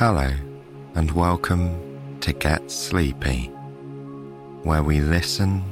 [0.00, 0.32] Hello,
[0.94, 3.48] and welcome to Get Sleepy,
[4.62, 5.62] where we listen,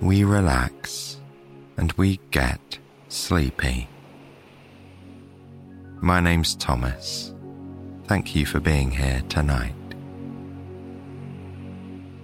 [0.00, 1.20] we relax,
[1.76, 3.88] and we get sleepy.
[6.00, 7.34] My name's Thomas.
[8.06, 9.74] Thank you for being here tonight.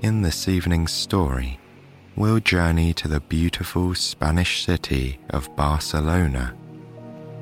[0.02, 1.58] In this evening's story,
[2.14, 6.54] we'll journey to the beautiful Spanish city of Barcelona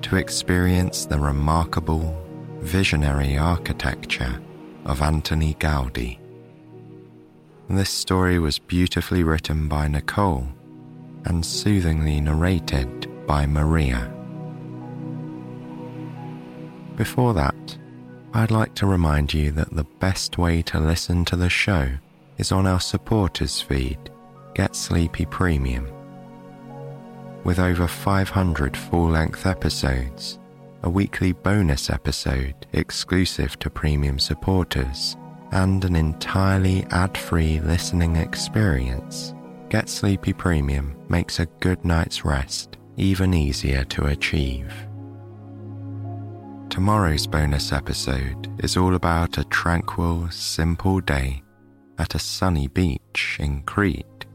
[0.01, 2.26] to experience the remarkable
[2.67, 4.43] visionary architecture
[4.87, 6.19] of Antoni Gaudí.
[7.71, 10.49] This story was beautifully written by Nicole
[11.27, 14.13] and soothingly narrated by Maria.
[16.97, 17.79] Before that,
[18.35, 21.89] I'd like to remind you that the best way to listen to the show
[22.37, 24.11] is on our supporters feed,
[24.57, 25.89] Get Sleepy Premium.
[27.45, 30.41] With over 500 full length episodes,
[30.83, 35.17] a weekly bonus episode exclusive to premium supporters,
[35.53, 39.35] and an entirely ad free listening experience,
[39.69, 44.73] Get Sleepy Premium makes a good night's rest even easier to achieve.
[46.71, 51.43] Tomorrow's bonus episode is all about a tranquil, simple day
[51.99, 54.27] at a sunny beach in Crete.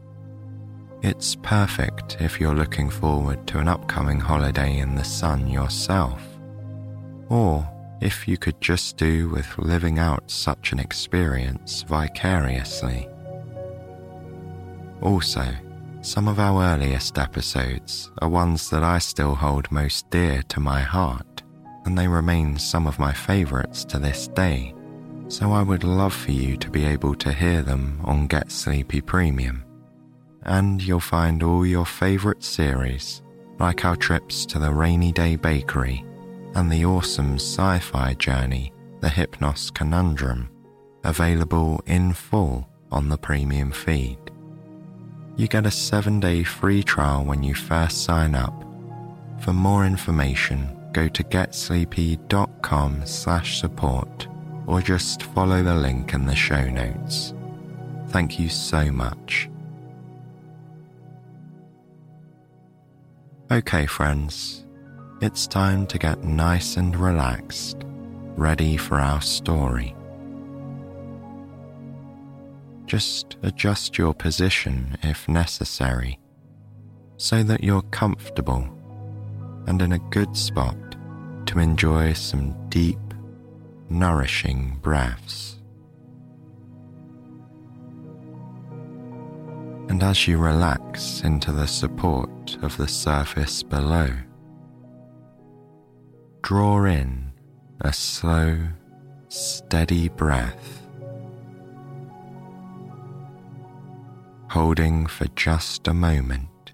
[1.02, 6.31] It's perfect if you're looking forward to an upcoming holiday in the sun yourself
[7.32, 7.66] or
[8.02, 13.08] if you could just do with living out such an experience vicariously.
[15.00, 15.46] Also,
[16.02, 20.80] some of our earliest episodes are ones that I still hold most dear to my
[20.80, 21.42] heart,
[21.86, 24.74] and they remain some of my favourites to this day,
[25.28, 29.00] so I would love for you to be able to hear them on Get Sleepy
[29.00, 29.64] Premium.
[30.42, 33.22] And you'll find all your favourite series,
[33.58, 36.04] like our trips to the Rainy Day Bakery
[36.54, 40.48] and the awesome sci fi journey, The Hypnos Conundrum,
[41.04, 44.18] available in full on the premium feed.
[45.36, 48.64] You get a seven day free trial when you first sign up.
[49.40, 54.28] For more information, go to getsleepy.com slash support
[54.66, 57.34] or just follow the link in the show notes.
[58.08, 59.48] Thank you so much.
[63.50, 64.61] Okay, friends,
[65.22, 67.76] it's time to get nice and relaxed,
[68.34, 69.94] ready for our story.
[72.86, 76.18] Just adjust your position if necessary,
[77.18, 78.68] so that you're comfortable
[79.68, 80.76] and in a good spot
[81.46, 82.98] to enjoy some deep,
[83.88, 85.60] nourishing breaths.
[89.88, 94.08] And as you relax into the support of the surface below,
[96.42, 97.32] draw in
[97.82, 98.58] a slow,
[99.28, 100.82] steady breath,
[104.50, 106.72] holding for just a moment.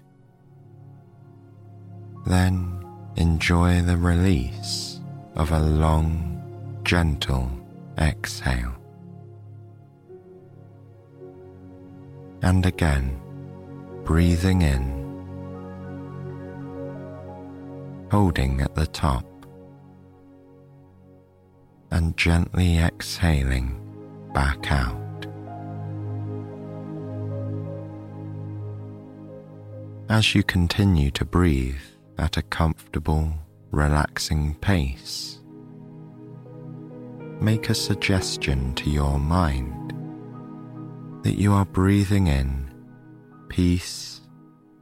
[2.25, 2.83] Then
[3.15, 4.99] enjoy the release
[5.35, 7.51] of a long, gentle
[7.99, 8.75] exhale.
[12.41, 13.19] And again,
[14.03, 14.97] breathing in,
[18.09, 19.28] holding at the top
[21.91, 23.75] and gently exhaling
[24.33, 24.95] back out.
[30.09, 31.81] As you continue to breathe
[32.17, 33.33] at a comfortable,
[33.71, 35.39] relaxing pace,
[37.39, 39.93] make a suggestion to your mind
[41.23, 42.69] that you are breathing in
[43.49, 44.21] peace,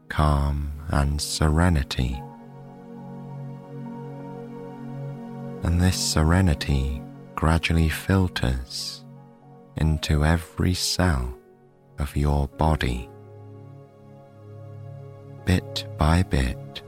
[0.09, 2.21] calm, and serenity
[5.67, 7.01] and this serenity
[7.35, 9.03] gradually filters
[9.75, 11.37] into every cell
[11.99, 13.09] of your body,
[15.43, 16.81] bit by bit,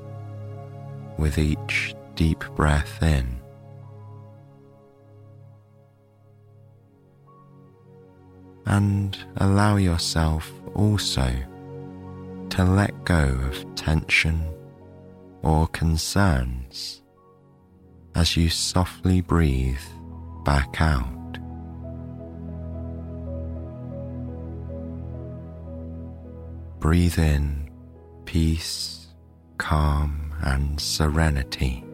[1.18, 3.42] with each deep breath in.
[8.66, 11.30] And allow yourself also
[12.52, 14.42] to let go of tension
[15.42, 17.02] or concerns
[18.20, 19.80] as you softly breathe
[20.44, 21.40] back out.
[26.82, 27.72] Breathe in
[28.26, 29.08] peace,
[29.58, 31.86] calm, and serenity.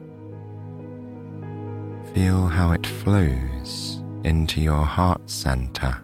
[2.15, 5.95] Feel how it flows into your heart center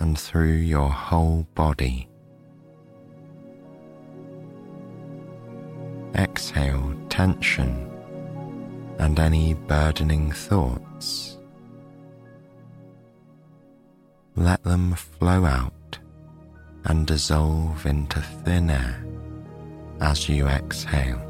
[0.00, 2.08] and through your whole body.
[6.16, 7.89] Exhale tension
[9.00, 11.38] and any burdening thoughts.
[14.36, 15.98] Let them flow out
[16.84, 19.02] and dissolve into thin air
[20.02, 21.26] as you exhale.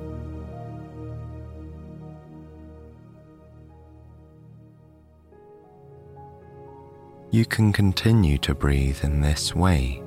[7.31, 10.03] You can continue to breathe in this way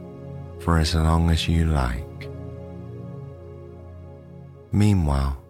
[0.60, 2.30] for as long as you like.
[4.74, 5.43] Meanwhile,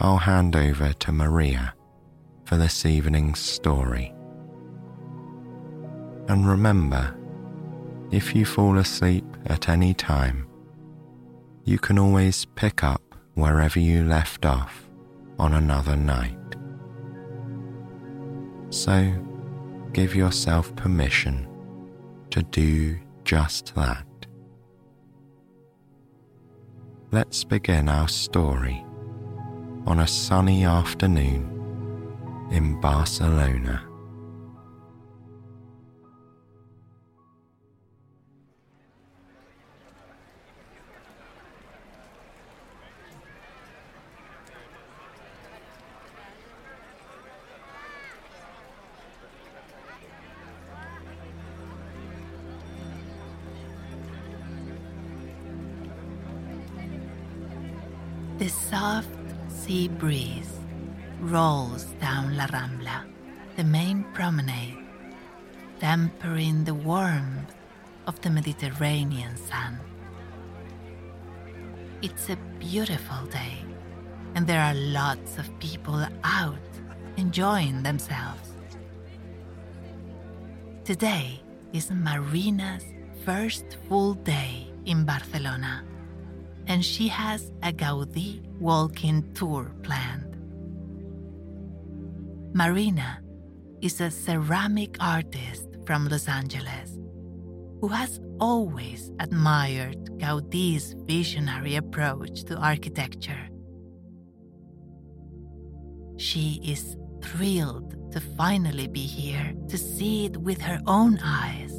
[0.00, 1.74] I'll hand over to Maria
[2.44, 4.14] for this evening's story.
[6.28, 7.16] And remember,
[8.12, 10.46] if you fall asleep at any time,
[11.64, 13.02] you can always pick up
[13.34, 14.88] wherever you left off
[15.38, 16.36] on another night.
[18.70, 19.12] So
[19.92, 21.48] give yourself permission
[22.30, 24.06] to do just that.
[27.10, 28.84] Let's begin our story
[29.88, 31.48] on a sunny afternoon
[32.52, 33.87] in Barcelona.
[59.98, 60.60] Breeze
[61.20, 63.04] rolls down La Rambla,
[63.56, 64.78] the main promenade,
[65.80, 67.54] tempering the warmth
[68.06, 69.80] of the Mediterranean sun.
[72.00, 73.58] It's a beautiful day,
[74.36, 76.70] and there are lots of people out
[77.16, 78.54] enjoying themselves.
[80.84, 81.40] Today
[81.72, 82.84] is Marina's
[83.24, 85.82] first full day in Barcelona
[86.68, 90.36] and she has a Gaudí walking tour planned.
[92.54, 93.20] Marina
[93.80, 96.98] is a ceramic artist from Los Angeles
[97.80, 103.48] who has always admired Gaudí's visionary approach to architecture.
[106.18, 111.72] She is thrilled to finally be here to see it with her own eyes,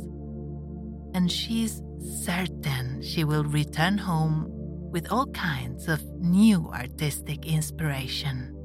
[1.13, 1.81] and she's
[2.23, 4.58] certain she will return home
[4.91, 8.55] with all kinds of new artistic inspiration.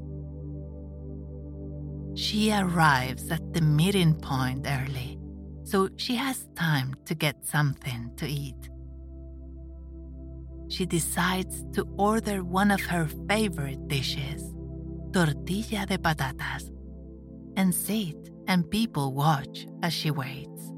[2.15, 5.19] She arrives at the meeting point early,
[5.64, 8.71] so she has time to get something to eat.
[10.69, 14.54] She decides to order one of her favorite dishes,
[15.12, 16.71] tortilla de patatas,
[17.57, 20.73] and sit and people watch as she waits.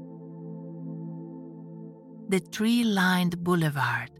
[2.29, 4.11] The tree lined boulevard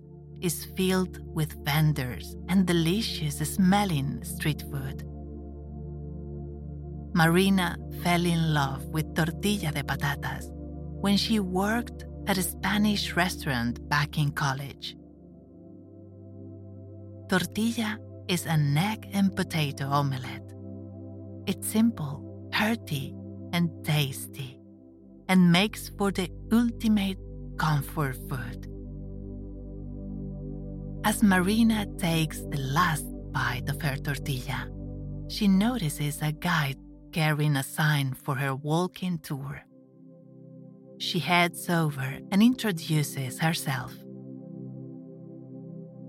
[0.41, 5.03] is filled with vendors and delicious smelling street food.
[7.13, 10.45] Marina fell in love with tortilla de patatas
[11.01, 14.95] when she worked at a Spanish restaurant back in college.
[17.29, 20.53] Tortilla is an egg and potato omelette.
[21.47, 23.15] It's simple, hearty,
[23.53, 24.59] and tasty,
[25.27, 27.17] and makes for the ultimate
[27.57, 28.76] comfort food.
[31.07, 34.67] As Marina takes the last bite of her tortilla,
[35.29, 36.75] she notices a guide
[37.13, 39.63] carrying a sign for her walking tour.
[40.97, 43.93] She heads over and introduces herself.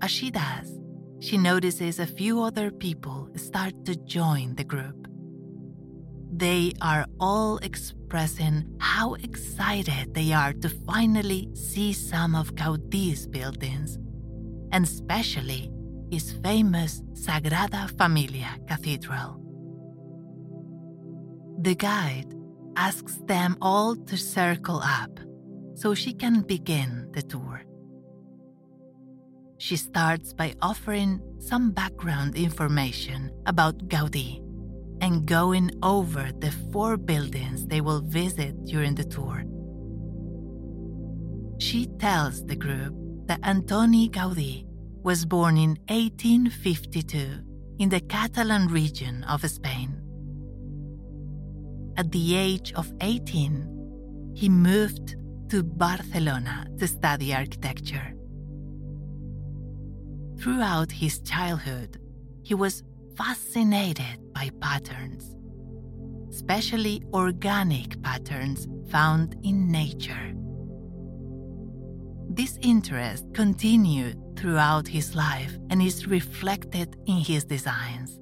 [0.01, 0.77] As she does,
[1.21, 5.07] she notices a few other people start to join the group.
[6.29, 13.97] They are all expressing how excited they are to finally see some of Gaudí's buildings
[14.71, 15.71] and especially
[16.11, 19.39] his famous Sagrada Familia Cathedral.
[21.61, 22.33] The guide
[22.75, 25.19] asks them all to circle up
[25.75, 27.63] so she can begin the tour.
[29.57, 34.41] She starts by offering some background information about Gaudí
[35.01, 39.43] and going over the four buildings they will visit during the tour.
[41.59, 42.95] She tells the group
[43.29, 44.65] that Antoni Gaudí
[45.03, 47.43] was born in 1852
[47.77, 50.01] in the Catalan region of Spain.
[51.95, 55.15] At the age of 18, he moved
[55.49, 58.15] to Barcelona to study architecture.
[60.39, 61.99] Throughout his childhood,
[62.41, 62.81] he was
[63.15, 65.35] fascinated by patterns,
[66.33, 70.33] especially organic patterns found in nature.
[72.29, 78.19] This interest continued throughout his life and is reflected in his designs.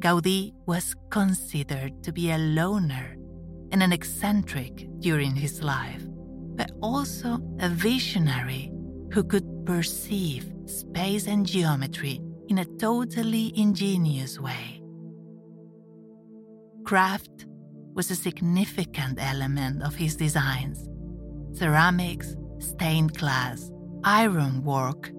[0.00, 3.16] Gaudí was considered to be a loner
[3.70, 6.02] and an eccentric during his life,
[6.56, 8.72] but also a visionary
[9.12, 14.82] who could perceive space and geometry in a totally ingenious way.
[16.84, 17.46] Craft
[17.94, 20.88] was a significant element of his designs.
[21.52, 23.70] Ceramics, stained glass,
[24.04, 25.10] ironwork,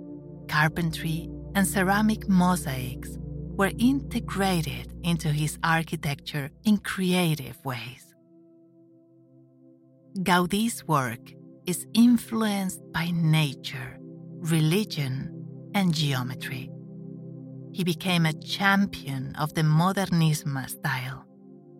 [0.47, 3.17] carpentry, and ceramic mosaics
[3.57, 8.15] were integrated into his architecture in creative ways.
[10.19, 11.31] Gaudí's work
[11.65, 13.97] is influenced by nature,
[14.39, 16.71] religion, and geometry.
[17.71, 21.25] He became a champion of the Modernisme style,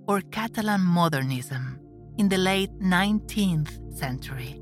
[0.07, 1.79] or Catalan modernism,
[2.17, 4.60] in the late 19th century.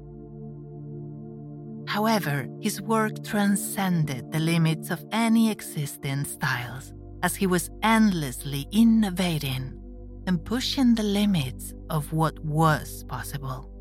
[1.89, 6.93] However, his work transcended the limits of any existing styles,
[7.24, 9.74] as he was endlessly innovating
[10.27, 13.72] and pushing the limits of what was possible.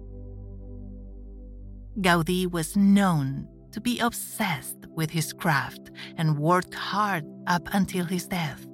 [2.01, 8.27] Gaudí was known to be obsessed with his craft and worked hard up until his
[8.27, 8.67] death.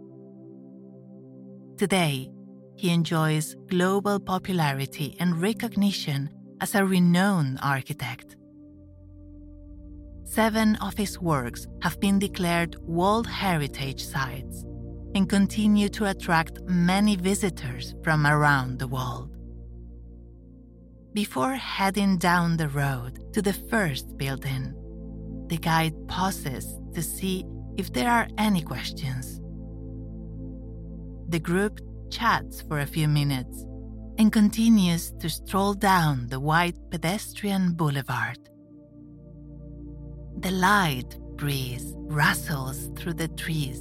[1.76, 2.30] Today,
[2.76, 8.36] he enjoys global popularity and recognition as a renowned architect.
[10.24, 14.64] Seven of his works have been declared World Heritage Sites
[15.14, 19.36] and continue to attract many visitors from around the world.
[21.12, 24.74] Before heading down the road to the first building,
[25.48, 27.44] the guide pauses to see
[27.76, 29.40] if there are any questions.
[31.28, 33.64] The group chats for a few minutes
[34.18, 38.38] and continues to stroll down the wide pedestrian boulevard.
[40.38, 43.80] The light breeze rustles through the trees,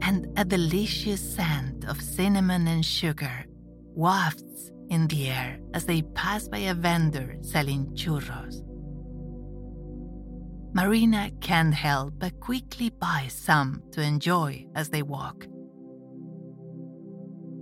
[0.00, 3.46] and a delicious scent of cinnamon and sugar
[3.94, 8.62] wafts in the air as they pass by a vendor selling churros.
[10.74, 15.46] Marina can't help but quickly buy some to enjoy as they walk.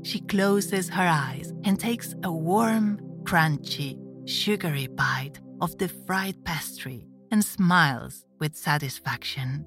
[0.03, 7.10] She closes her eyes and takes a warm, crunchy, sugary bite of the fried pastry
[7.31, 9.65] and smiles with satisfaction.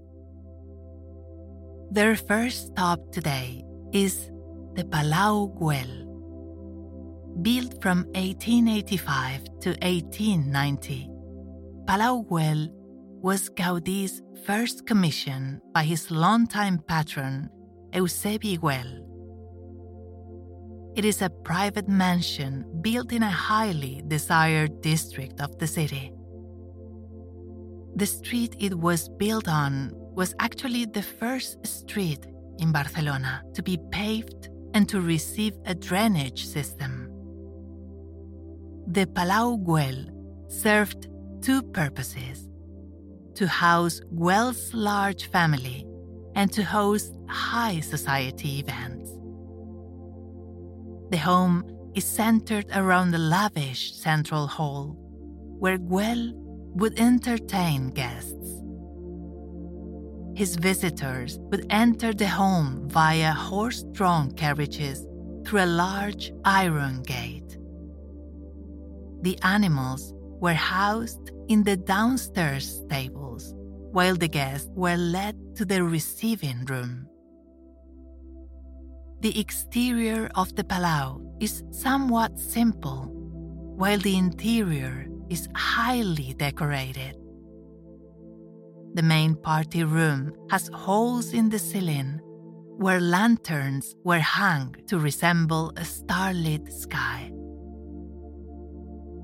[1.91, 4.31] Their first stop today is
[4.75, 6.09] the Palau Güell.
[7.41, 11.09] Built from 1885 to 1890,
[11.85, 12.69] Palau Güell
[13.21, 17.49] was Gaudí's first commission by his longtime patron,
[17.91, 19.03] Eusebi Güell.
[20.95, 26.11] It is a private mansion built in a highly desired district of the city.
[27.95, 32.25] The street it was built on was actually the first street
[32.59, 37.09] in Barcelona to be paved and to receive a drainage system.
[38.87, 40.09] The Palau Güell
[40.51, 41.07] served
[41.41, 42.49] two purposes
[43.35, 45.85] to house Güell's large family
[46.35, 49.11] and to host high society events.
[51.11, 51.63] The home
[51.95, 54.95] is centered around the lavish central hall
[55.59, 56.33] where Güell
[56.75, 58.33] would entertain guests.
[60.35, 65.05] His visitors would enter the home via horse drawn carriages
[65.45, 67.57] through a large iron gate.
[69.21, 73.53] The animals were housed in the downstairs stables,
[73.91, 77.07] while the guests were led to the receiving room.
[79.21, 83.07] The exterior of the Palau is somewhat simple,
[83.77, 87.17] while the interior is highly decorated.
[88.93, 92.19] The main party room has holes in the ceiling
[92.77, 97.31] where lanterns were hung to resemble a starlit sky.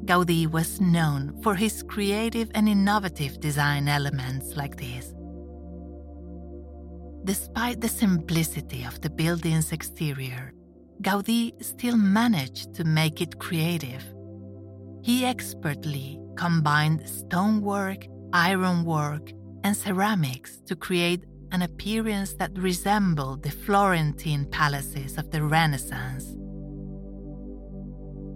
[0.05, 5.13] Gaudí was known for his creative and innovative design elements like these.
[7.23, 10.53] Despite the simplicity of the building's exterior,
[11.03, 14.03] Gaudí still managed to make it creative.
[15.01, 19.31] He expertly combined stonework, ironwork,
[19.63, 26.25] and ceramics to create an appearance that resembled the Florentine palaces of the Renaissance.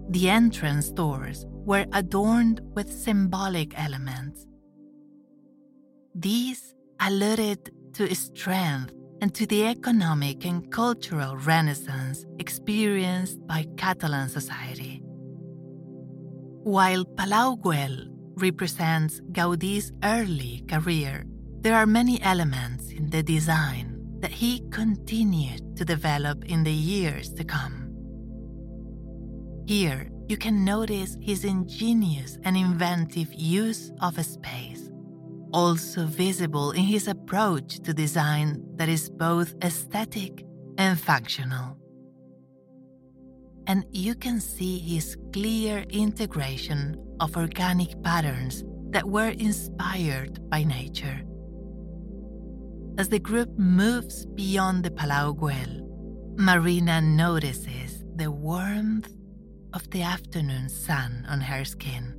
[0.09, 4.45] The entrance doors were adorned with symbolic elements.
[6.13, 14.92] These alluded to strength and to the economic and cultural renaissance experienced by Catalan society.
[16.63, 21.25] While Palau Güell represents Gaudí's early career,
[21.59, 27.33] there are many elements in the design that he continued to develop in the years
[27.33, 27.91] to come.
[29.67, 34.89] Here, you can notice his ingenious and inventive use of space,
[35.51, 40.45] also visible in his approach to design that is both aesthetic
[40.77, 41.77] and functional.
[43.67, 51.21] And you can see his clear integration of organic patterns that were inspired by nature.
[52.97, 55.81] As the group moves beyond the Palau Güell,
[56.37, 59.09] Marina notices the warmth
[59.73, 62.15] of the afternoon sun on her skin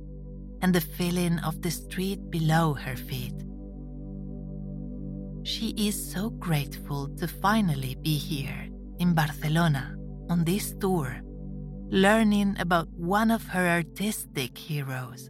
[0.61, 3.35] and the feeling of the street below her feet.
[5.43, 8.67] She is so grateful to finally be here
[8.99, 9.95] in Barcelona
[10.29, 11.21] on this tour,
[11.89, 15.29] learning about one of her artistic heroes.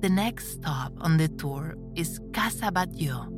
[0.00, 3.28] The next stop on the tour is Casa Batlló,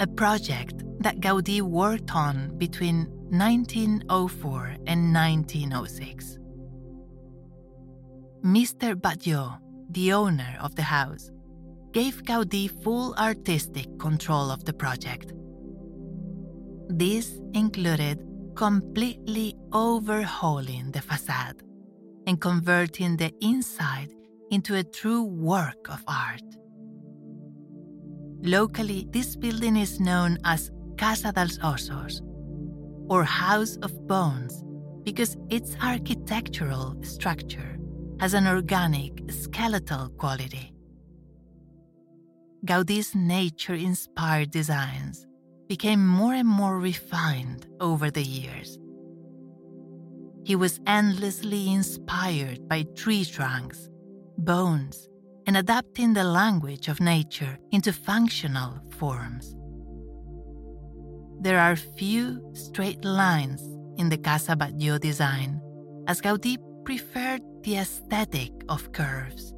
[0.00, 6.38] a project that Gaudí worked on between 1904 and 1906.
[8.44, 8.94] Mr.
[8.94, 9.58] Batlló,
[9.90, 11.30] the owner of the house,
[11.92, 15.32] gave Gaudí full artistic control of the project.
[16.88, 18.18] This included
[18.54, 21.62] completely overhauling the facade
[22.26, 24.12] and converting the inside
[24.50, 26.42] into a true work of art.
[28.42, 32.20] Locally, this building is known as Casa dels Ossos,
[33.08, 34.64] or House of Bones,
[35.04, 37.78] because its architectural structure
[38.20, 40.72] has an organic, skeletal quality.
[42.64, 45.26] Gaudí's nature inspired designs
[45.72, 48.78] became more and more refined over the years.
[50.44, 53.88] He was endlessly inspired by tree trunks,
[54.36, 55.08] bones,
[55.46, 59.56] and adapting the language of nature into functional forms.
[61.40, 63.62] There are few straight lines
[63.96, 65.58] in the Casa Batlló design,
[66.06, 69.54] as Gaudí preferred the aesthetic of curves.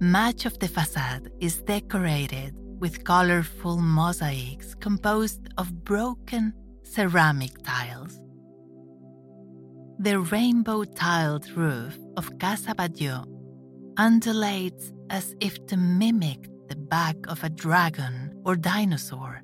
[0.00, 8.18] Much of the facade is decorated with colorful mosaics composed of broken ceramic tiles.
[9.98, 13.26] The rainbow tiled roof of Casa Batlló
[13.98, 19.42] undulates as if to mimic the back of a dragon or dinosaur.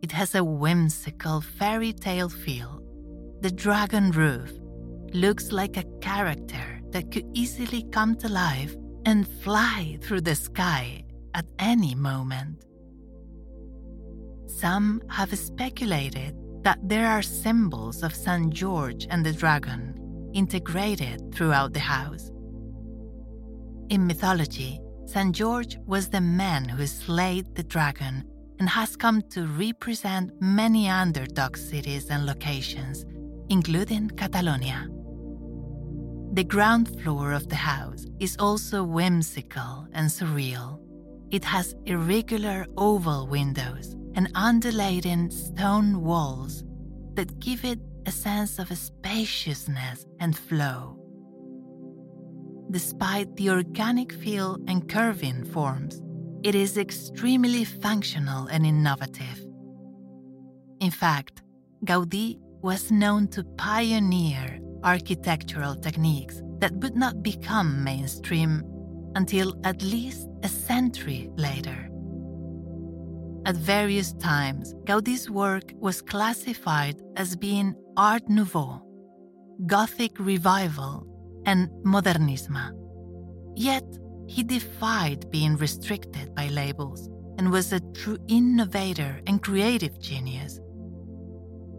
[0.00, 2.82] It has a whimsical fairy tale feel.
[3.42, 4.50] The dragon roof
[5.12, 11.03] looks like a character that could easily come to life and fly through the sky
[11.34, 12.64] at any moment.
[14.46, 18.52] Some have speculated that there are symbols of St.
[18.52, 22.30] George and the dragon integrated throughout the house.
[23.90, 25.34] In mythology, St.
[25.34, 28.24] George was the man who slayed the dragon
[28.58, 33.04] and has come to represent many underdog cities and locations,
[33.50, 34.88] including Catalonia.
[36.32, 40.83] The ground floor of the house is also whimsical and surreal.
[41.36, 46.64] It has irregular oval windows and undulating stone walls
[47.14, 51.04] that give it a sense of spaciousness and flow
[52.74, 56.02] despite the organic feel and curving forms,
[56.42, 59.46] it is extremely functional and innovative.
[60.80, 61.42] In fact,
[61.84, 68.64] Gaudí was known to pioneer architectural techniques that would not become mainstream
[69.14, 71.88] until at least a century later.
[73.46, 78.82] At various times, Gaudí's work was classified as being Art Nouveau,
[79.66, 81.06] Gothic Revival,
[81.46, 82.70] and modernisme.
[83.56, 83.84] Yet,
[84.26, 90.60] he defied being restricted by labels and was a true innovator and creative genius.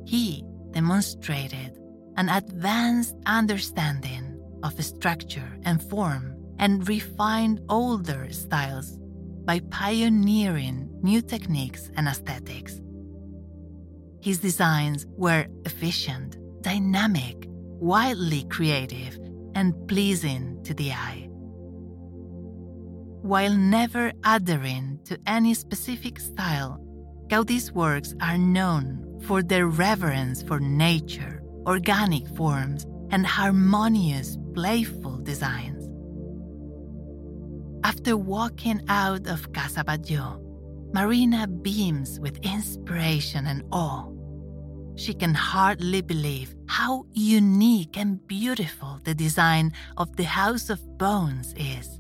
[0.06, 1.78] He demonstrated
[2.18, 8.98] an advanced understanding of structure and form and refined older styles
[9.46, 12.82] by pioneering new techniques and aesthetics.
[14.22, 19.20] His designs were efficient, dynamic, wildly creative,
[19.54, 21.30] and pleasing to the eye.
[23.22, 26.80] While never adhering to any specific style,
[27.28, 35.85] Gaudí's works are known for their reverence for nature, organic forms, and harmonious, playful designs.
[37.86, 40.42] After walking out of Casa Batlló,
[40.92, 44.10] Marina beams with inspiration and awe.
[44.96, 51.54] She can hardly believe how unique and beautiful the design of the House of Bones
[51.58, 52.00] is.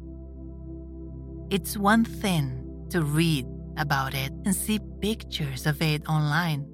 [1.51, 3.45] It's one thing to read
[3.77, 6.65] about it and see pictures of it online,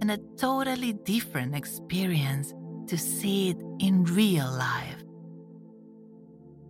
[0.00, 2.54] and a totally different experience
[2.86, 5.04] to see it in real life.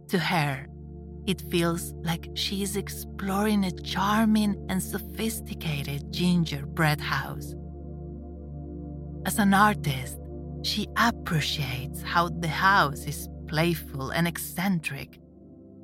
[0.09, 0.66] To her,
[1.26, 7.54] it feels like she is exploring a charming and sophisticated gingerbread house.
[9.26, 10.18] As an artist,
[10.62, 15.18] she appreciates how the house is playful and eccentric,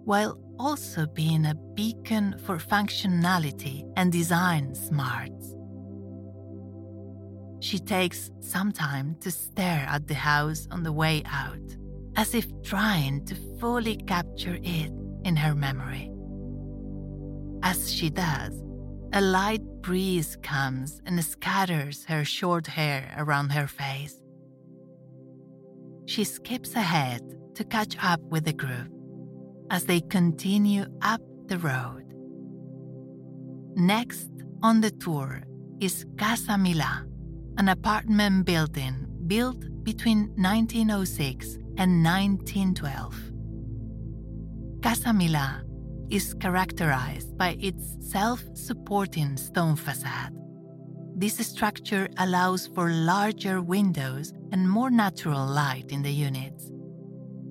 [0.04, 5.54] while also being a beacon for functionality and design smarts.
[7.60, 11.76] She takes some time to stare at the house on the way out,
[12.16, 14.92] as if trying to fully capture it
[15.24, 16.10] in her memory.
[17.62, 18.62] As she does,
[19.12, 24.20] a light breeze comes and scatters her short hair around her face.
[26.06, 27.22] She skips ahead
[27.54, 28.88] to catch up with the group
[29.70, 32.04] as they continue up the road.
[33.76, 34.30] Next
[34.62, 35.42] on the tour
[35.80, 37.06] is Casa Milà,
[37.58, 43.29] an apartment building built between 1906 and 1912.
[44.82, 45.62] Casa Milà
[46.08, 50.34] is characterized by its self supporting stone facade.
[51.14, 56.70] This structure allows for larger windows and more natural light in the units,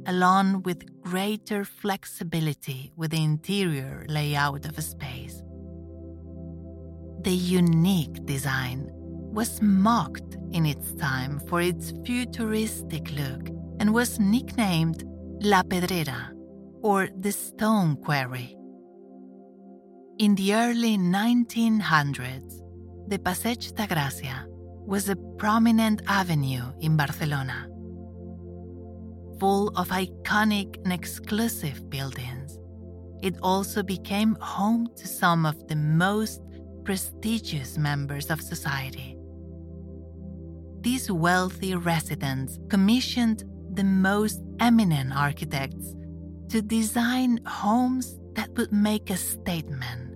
[0.07, 5.43] along with greater flexibility with the interior layout of a space.
[7.21, 15.03] The unique design was mocked in its time for its futuristic look and was nicknamed
[15.41, 16.33] La Pedrera,
[16.81, 18.55] or the stone quarry.
[20.17, 22.61] In the early 1900s,
[23.07, 24.45] the Passeig de Gràcia
[24.85, 27.67] was a prominent avenue in Barcelona,
[29.39, 32.57] full of iconic and exclusive buildings.
[33.21, 36.41] It also became home to some of the most
[36.83, 39.17] prestigious members of society.
[40.81, 45.93] These wealthy residents commissioned the most eminent architects
[46.49, 50.13] to design homes that would make a statement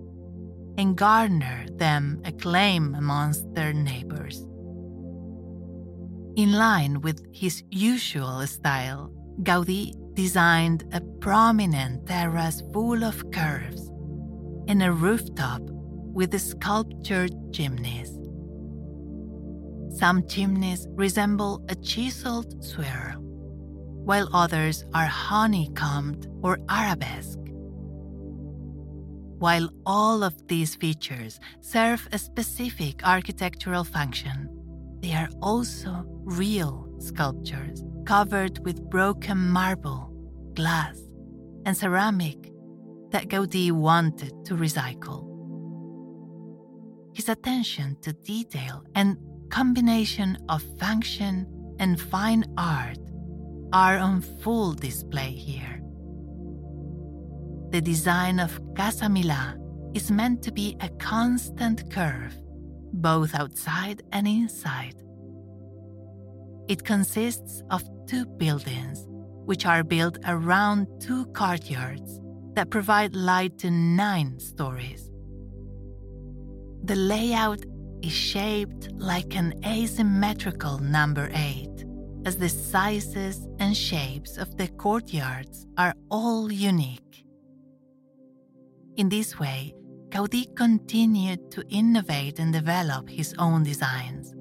[0.76, 4.40] and garner them acclaim amongst their neighbors.
[6.36, 13.88] In line with his usual style, Gaudí designed a prominent terrace full of curves
[14.66, 18.18] and a rooftop with sculptured chimneys.
[19.96, 23.23] Some chimneys resemble a chiseled swirl,
[24.04, 27.38] while others are honeycombed or arabesque.
[29.38, 34.48] While all of these features serve a specific architectural function,
[35.00, 40.10] they are also real sculptures covered with broken marble,
[40.54, 40.98] glass,
[41.66, 42.52] and ceramic
[43.10, 45.30] that Gaudí wanted to recycle.
[47.14, 49.16] His attention to detail and
[49.50, 51.46] combination of function
[51.78, 52.98] and fine art
[53.72, 55.84] are on full display here
[57.74, 59.56] the design of Casa Milà
[59.96, 62.32] is meant to be a constant curve,
[62.92, 64.94] both outside and inside.
[66.68, 69.04] It consists of two buildings,
[69.44, 72.20] which are built around two courtyards
[72.54, 75.10] that provide light to nine stories.
[76.84, 77.64] The layout
[78.04, 81.83] is shaped like an asymmetrical number eight,
[82.24, 87.24] as the sizes and shapes of the courtyards are all unique.
[88.96, 89.74] In this way,
[90.08, 94.34] Gaudí continued to innovate and develop his own designs.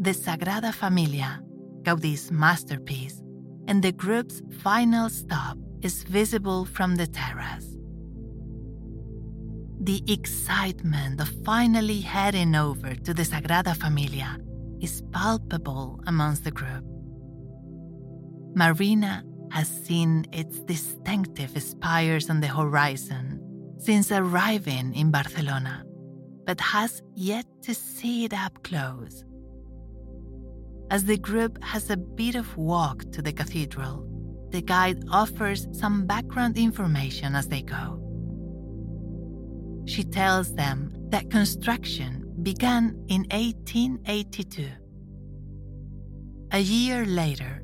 [0.00, 1.42] The Sagrada Familia,
[1.82, 3.22] Gaudí's masterpiece,
[3.68, 7.76] and the group's final stop is visible from the terrace.
[9.82, 14.38] The excitement of finally heading over to the Sagrada Familia
[14.80, 16.84] is palpable amongst the group.
[18.54, 23.40] Marina has seen its distinctive spires on the horizon
[23.78, 25.84] since arriving in Barcelona,
[26.46, 29.24] but has yet to see it up close.
[30.90, 34.06] As the group has a bit of walk to the cathedral,
[34.50, 37.98] the guide offers some background information as they go.
[39.86, 44.68] She tells them that construction began in 1882.
[46.52, 47.62] A year later,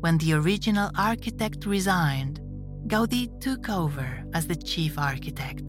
[0.00, 2.40] when the original architect resigned,
[2.86, 5.62] Gaudí took over as the chief architect.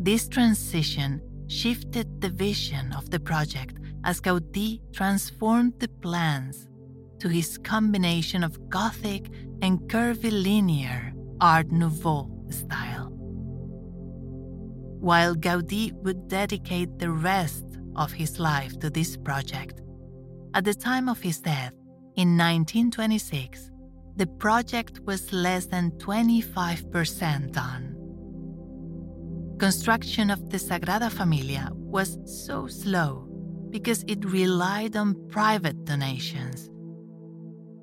[0.00, 6.68] This transition shifted the vision of the project as Gaudí transformed the plans
[7.20, 9.30] to his combination of Gothic
[9.62, 13.03] and curvilinear Art Nouveau style.
[15.04, 19.82] While Gaudí would dedicate the rest of his life to this project,
[20.54, 21.74] at the time of his death,
[22.16, 23.70] in 1926,
[24.16, 27.96] the project was less than 25% done.
[29.58, 33.28] Construction of the Sagrada Familia was so slow
[33.68, 36.70] because it relied on private donations.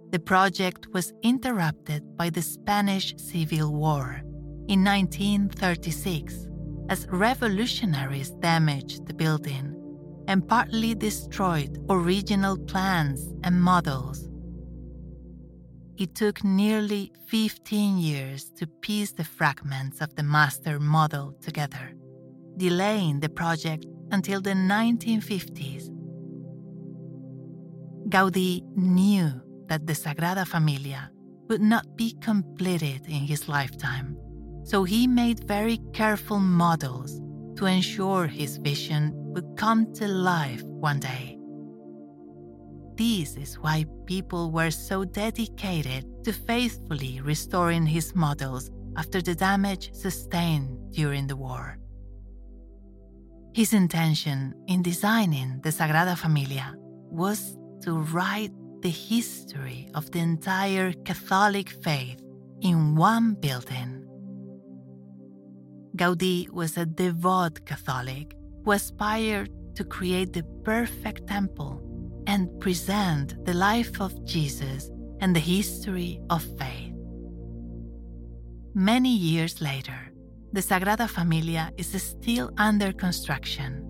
[0.09, 4.23] The project was interrupted by the Spanish Civil War
[4.67, 6.47] in 1936
[6.91, 9.73] as revolutionaries damaged the building
[10.27, 14.27] and partly destroyed original plans and models.
[15.97, 21.93] It took nearly 15 years to piece the fragments of the master model together,
[22.57, 25.89] delaying the project until the 1950s.
[28.09, 29.31] Gaudí knew
[29.67, 31.09] that the Sagrada Familia
[31.47, 34.17] would not be completed in his lifetime,
[34.63, 37.21] so he made very careful models
[37.57, 41.37] to ensure his vision would come to life one day.
[42.95, 49.93] This is why people were so dedicated to faithfully restoring his models after the damage
[49.93, 51.77] sustained during the war.
[53.53, 60.93] His intention in designing the Sagrada Familia was to write the history of the entire
[61.03, 62.21] Catholic faith
[62.61, 64.00] in one building.
[65.95, 71.81] Gaudí was a devout Catholic who aspired to create the perfect temple
[72.27, 76.93] and present the life of Jesus and the history of faith.
[78.73, 80.11] Many years later,
[80.53, 83.81] the Sagrada Familia is still under construction.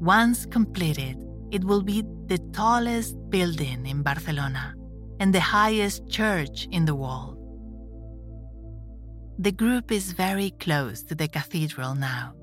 [0.00, 1.16] Once completed,
[1.50, 4.74] it will be the tallest building in Barcelona
[5.20, 7.31] and the highest church in the world.
[9.42, 12.34] The group is very close to the cathedral now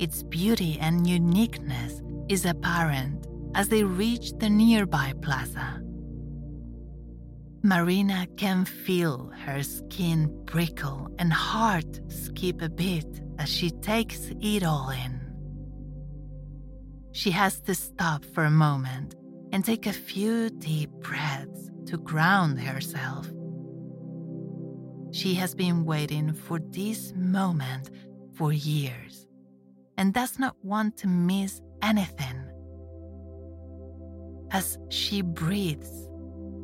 [0.00, 5.82] its beauty and uniqueness is apparent as they reach the nearby plaza.
[7.62, 14.64] Marina can feel her skin prickle and heart skip a bit as she takes it
[14.64, 15.20] all in.
[17.12, 19.16] She has to stop for a moment
[19.52, 23.28] and take a few deep breaths to ground herself.
[25.12, 27.90] She has been waiting for this moment
[28.34, 29.26] for years
[29.96, 32.44] and does not want to miss anything.
[34.52, 36.08] As she breathes,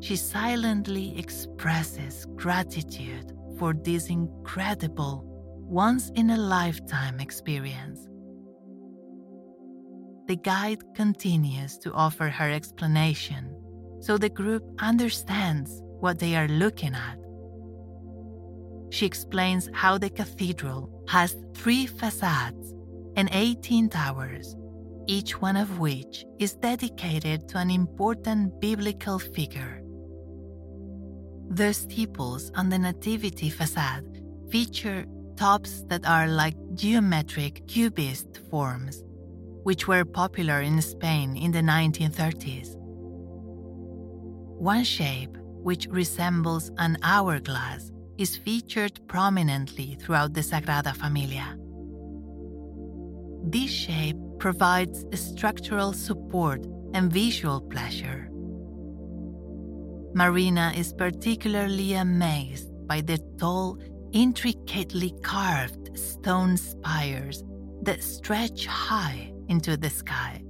[0.01, 5.23] she silently expresses gratitude for this incredible,
[5.69, 8.09] once in a lifetime experience.
[10.29, 13.55] The guide continues to offer her explanation
[14.01, 17.19] so the group understands what they are looking at.
[18.91, 22.75] She explains how the cathedral has three facades
[23.17, 24.57] and 18 towers,
[25.07, 29.83] each one of which is dedicated to an important biblical figure.
[31.51, 34.05] The steeples on the Nativity facade
[34.51, 39.05] feature tops that are like geometric cubist forms,
[39.63, 42.77] which were popular in Spain in the 1930s.
[44.59, 51.57] One shape, which resembles an hourglass, is featured prominently throughout the Sagrada Familia.
[53.45, 58.29] This shape provides structural support and visual pleasure.
[60.15, 63.79] Marina is particularly amazed by the tall,
[64.13, 67.45] intricately carved stone spires
[67.83, 70.43] that stretch high into the sky.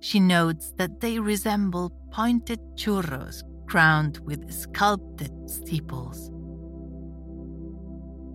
[0.00, 6.32] She notes that they resemble pointed churros crowned with sculpted steeples.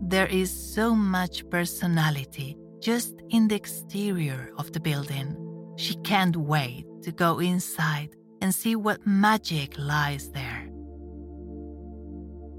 [0.01, 5.35] There is so much personality just in the exterior of the building.
[5.75, 10.69] She can't wait to go inside and see what magic lies there.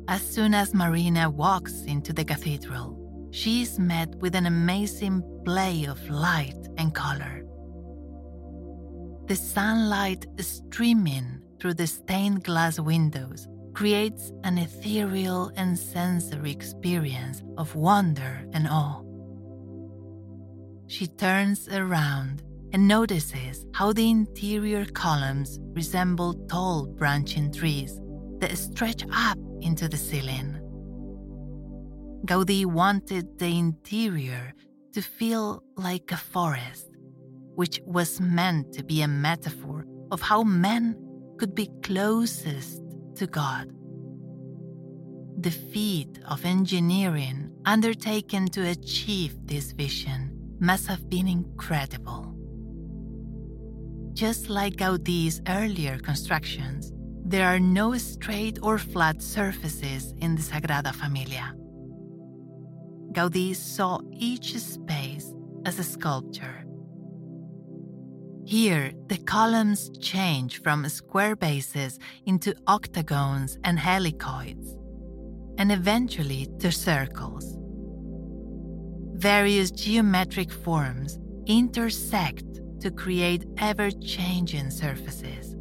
[0.08, 5.86] As soon as Marina walks into the cathedral, she is met with an amazing play
[5.86, 7.42] of light and color.
[9.28, 17.74] The sunlight streaming through the stained glass windows creates an ethereal and sensory experience of
[17.74, 19.02] wonder and awe.
[20.86, 22.42] She turns around
[22.72, 28.00] and notices how the interior columns resemble tall branching trees
[28.38, 30.60] that stretch up into the ceiling.
[32.24, 34.52] Gaudí wanted the interior
[34.92, 36.88] to feel like a forest,
[37.54, 40.96] which was meant to be a metaphor of how men
[41.38, 42.82] could be closest
[43.16, 43.70] to God.
[45.38, 52.32] The feat of engineering undertaken to achieve this vision must have been incredible.
[54.14, 56.92] Just like Gaudí's earlier constructions,
[57.24, 61.54] there are no straight or flat surfaces in the Sagrada Familia.
[63.12, 66.65] Gaudí saw each space as a sculpture.
[68.46, 74.78] Here, the columns change from square bases into octagons and helicoids,
[75.58, 77.58] and eventually to circles.
[79.14, 82.44] Various geometric forms intersect
[82.82, 85.56] to create ever changing surfaces.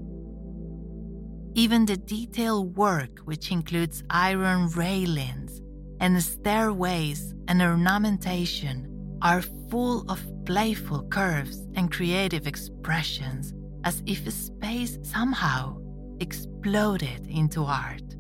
[1.56, 5.60] Even the detailed work, which includes iron railings
[6.00, 13.54] and stairways and ornamentation, are full of playful curves and creative expressions,
[13.84, 15.78] as if space somehow
[16.20, 18.16] exploded into art.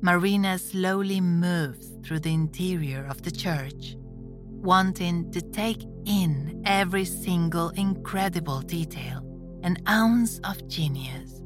[0.00, 7.70] Marina slowly moves through the interior of the church, wanting to take in every single
[7.70, 9.22] incredible detail,
[9.62, 11.40] an ounce of genius.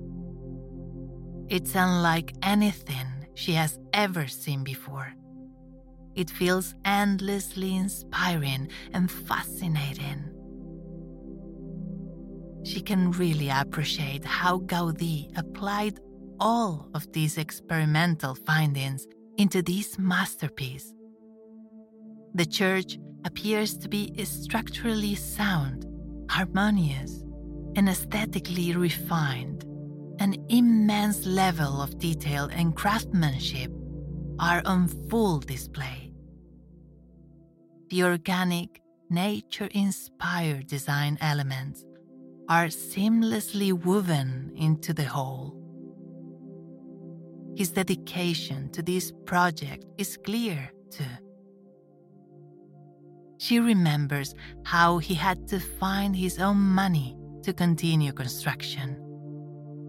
[1.48, 5.14] It's unlike anything she has ever seen before.
[6.18, 10.24] It feels endlessly inspiring and fascinating.
[12.64, 16.00] She can really appreciate how Gaudí applied
[16.40, 20.92] all of these experimental findings into this masterpiece.
[22.34, 25.86] The church appears to be structurally sound,
[26.28, 27.22] harmonious,
[27.76, 29.64] and aesthetically refined.
[30.18, 33.70] An immense level of detail and craftsmanship
[34.40, 36.07] are on full display.
[37.90, 41.86] The organic, nature inspired design elements
[42.48, 45.54] are seamlessly woven into the whole.
[47.56, 51.04] His dedication to this project is clear, too.
[53.38, 59.02] She remembers how he had to find his own money to continue construction.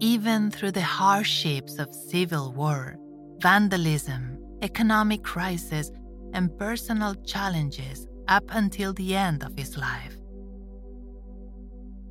[0.00, 2.96] Even through the hardships of civil war,
[3.40, 5.90] vandalism, economic crisis,
[6.32, 10.16] and personal challenges up until the end of his life.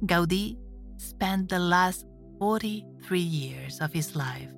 [0.05, 0.57] Gaudí
[0.97, 2.05] spent the last
[2.39, 4.49] 43 years of his life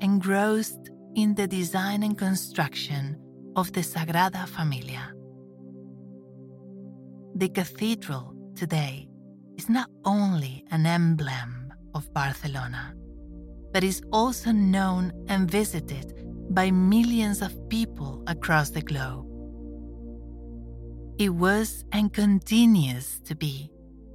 [0.00, 3.18] engrossed in the design and construction
[3.56, 5.12] of the Sagrada Familia.
[7.34, 9.08] The cathedral today
[9.56, 12.94] is not only an emblem of Barcelona,
[13.72, 19.26] but is also known and visited by millions of people across the globe.
[21.18, 23.70] It was and continues to be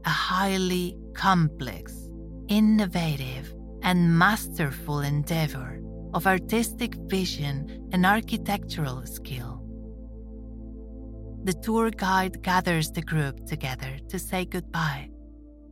[0.06, 2.08] a highly complex,
[2.48, 5.82] innovative, and masterful endeavor
[6.14, 9.62] of artistic vision and architectural skill.
[11.44, 15.10] The tour guide gathers the group together to say goodbye.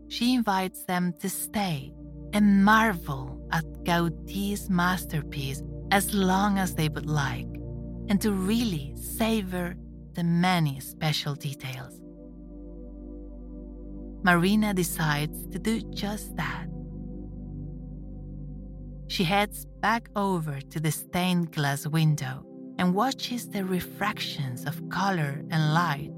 [0.08, 1.94] She invites them to stay
[2.34, 7.48] and marvel at Gaudí's masterpiece as long as they would like,
[8.10, 9.76] and to really savor
[10.14, 12.00] the many special details.
[14.24, 16.68] Marina decides to do just that.
[19.08, 22.46] She heads back over to the stained glass window
[22.78, 26.14] and watches the refractions of color and light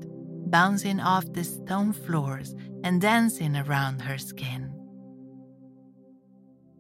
[0.52, 4.74] bouncing off the stone floors and dancing around her skin.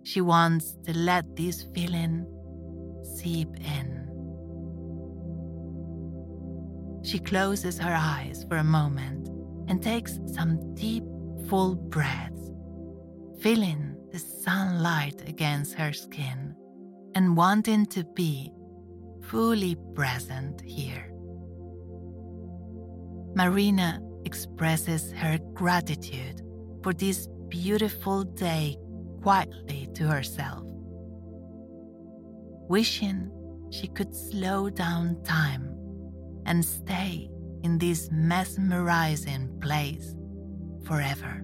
[0.03, 2.25] She wants to let this feeling
[3.21, 4.01] seep in.
[7.03, 9.27] She closes her eyes for a moment
[9.67, 11.03] and takes some deep,
[11.47, 12.51] full breaths,
[13.41, 16.55] feeling the sunlight against her skin
[17.15, 18.51] and wanting to be
[19.23, 21.11] fully present here.
[23.35, 26.41] Marina expresses her gratitude
[26.83, 28.77] for this beautiful day
[29.21, 30.65] quietly to herself,
[32.71, 33.29] wishing
[33.69, 35.75] she could slow down time
[36.45, 37.29] and stay
[37.63, 40.15] in this mesmerizing place
[40.85, 41.43] forever.